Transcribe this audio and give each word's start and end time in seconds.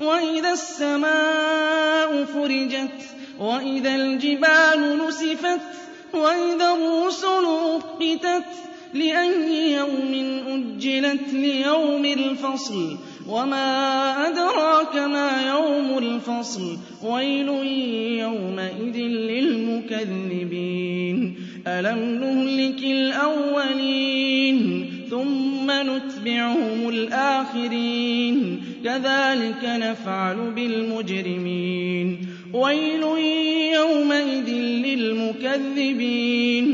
وإذا 0.00 0.52
السماء 0.52 2.24
فرجت 2.24 3.00
وإذا 3.40 3.94
الجبال 3.94 4.98
نسفت 5.06 5.60
وإذا 6.14 6.74
الرسل 6.74 7.44
أقتت 7.74 8.44
لأي 8.94 9.72
يوم 9.72 10.12
أجلت 10.48 11.32
ليوم 11.32 12.04
الفصل؟ 12.04 12.96
وما 13.28 14.28
أدراك 14.28 14.96
ما 14.96 15.48
يوم 15.48 15.98
الفصل؟ 15.98 16.76
ويل 17.02 17.48
يومئذ 18.18 18.96
للمكذبين. 19.96 20.66
ألم 21.66 21.98
نهلك 21.98 22.82
الأولين 22.84 24.56
ثم 25.10 25.70
نتبعهم 25.70 26.88
الآخرين؟ 26.88 28.05
كذلك 28.86 29.62
نفعل 29.64 30.50
بالمجرمين. 30.50 32.26
ويل 32.52 33.02
يومئذ 33.74 34.50
للمكذبين. 34.86 36.66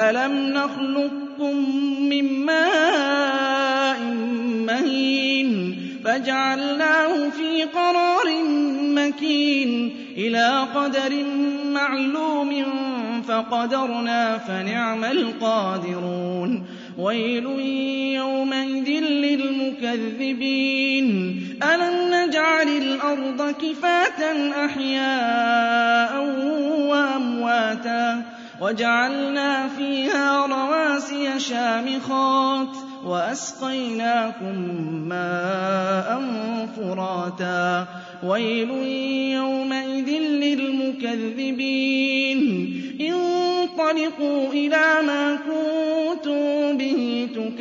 ألم 0.00 0.32
نخلقكم 0.32 1.80
من 2.08 2.46
ماء 2.46 4.00
مهين 4.66 5.76
فجعلناه 6.04 7.28
في 7.28 7.62
قرار 7.62 8.44
مكين. 8.82 9.96
إلى 10.16 10.66
قدر 10.74 11.24
معلوم 11.72 12.64
فقدرنا 13.28 14.38
فنعم 14.38 15.04
القادرون. 15.04 16.64
ويل 16.98 17.46
يومئذ 18.14 18.88
للمكذبين. 19.24 21.06
ألم 21.62 22.14
نجعل 22.14 22.68
الأرض 22.68 23.50
كفاة 23.50 24.20
أحياء 24.64 26.12
وأمواتا 26.90 28.22
وجعلنا 28.60 29.68
فيها 29.68 30.46
رواسي 30.46 31.40
شامخات 31.40 32.76
وأسقيناكم 33.04 34.56
ماء 35.08 36.22
فراتا. 36.76 37.86
ويل 38.24 38.70
يومئذ 39.34 40.10
للمكذبين. 40.20 42.40
انطلقوا 43.00 44.52
إلى 44.52 44.86
ما 45.06 45.23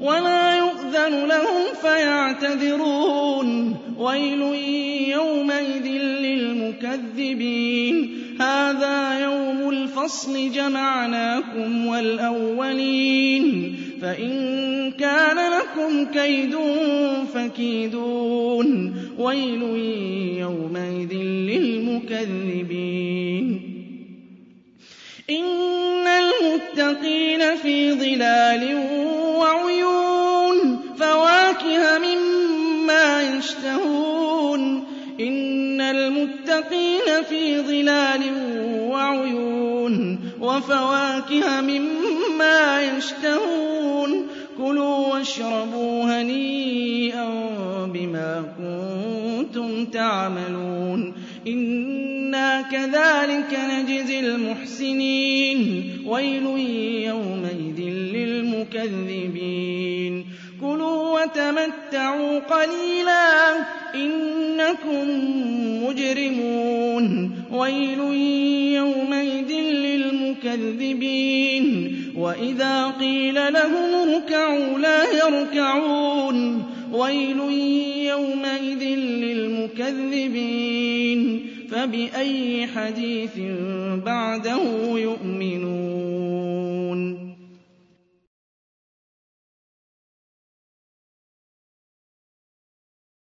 ولا 0.00 0.58
يؤذن 0.58 1.26
لهم 1.26 1.74
فيعتذرون. 1.82 3.76
ويل 3.98 4.42
يومئذ 5.10 5.86
للمكذبين. 6.22 8.18
هذا 8.40 9.20
يوم 9.20 9.70
الفصل 9.70 10.50
جمعناكم 10.50 11.86
والأولين. 11.86 13.76
فإن 14.02 14.90
كان 14.90 15.36
لكم 15.36 16.04
كيد 16.04 16.56
فكيدون. 17.34 18.94
ويل 19.18 19.62
يومئذ 20.38 21.14
للمكذبين. 21.22 22.68
إن 25.30 26.06
المتقين 26.06 27.56
في 27.62 27.92
ظلال 27.92 28.76
وعيون 29.52 30.80
فواكه 30.96 31.98
مما 31.98 33.22
يشتهون 33.22 34.84
إن 35.20 35.80
المتقين 35.80 37.22
في 37.28 37.60
ظلال 37.60 38.22
وعيون 38.90 40.20
وفواكه 40.40 41.60
مما 41.60 42.82
يشتهون 42.82 44.28
كُلُوا 44.58 45.06
وَاشْرَبُوا 45.14 46.04
هَنِيئًا 46.04 47.28
بِمَا 47.86 48.44
كُنتُمْ 48.58 49.84
تَعْمَلُونَ 49.84 51.14
إِنَّا 51.46 52.62
كَذَٰلِكَ 52.62 53.58
نَجْزِي 53.70 54.20
الْمُحْسِنِينَ 54.20 55.58
وَيْلٌ 56.06 56.46
يَوْمَئِذٍ 57.06 57.47
لِّلْمُكَذِّبِينَ. 58.58 60.24
كُلُوا 60.60 61.20
وَتَمَتَّعُوا 61.20 62.38
قَلِيلًا 62.38 63.56
إِنَّكُم 63.94 65.08
مُّجْرِمُونَ. 65.84 67.30
وَيْلٌ 67.52 67.98
يَوْمَئِذٍ 68.74 69.60
لِّلْمُكَذِّبِينَ. 69.60 71.64
وَإِذَا 72.16 72.86
قِيلَ 72.86 73.34
لَهُمُ 73.34 73.94
ارْكَعُوا 73.94 74.78
لَا 74.78 75.04
يَرْكَعُونَ. 75.04 76.62
وَيْلٌ 76.92 77.40
يَوْمَئِذٍ 77.96 78.98
لِّلْمُكَذِّبِينَ. 78.98 81.46
فَبِأَيِّ 81.70 82.66
حَدِيثٍ 82.66 83.38
بَعْدَهُ 84.06 84.98
يُؤْمِنُونَ؟ 84.98 85.97